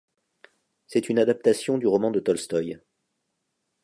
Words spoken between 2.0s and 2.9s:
de Tolstoï.